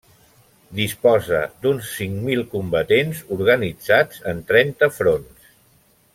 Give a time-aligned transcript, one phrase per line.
[0.77, 5.55] Disposa d'uns cinc mil combatents, organitzats en trenta fronts.